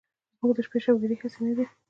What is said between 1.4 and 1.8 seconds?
نه دي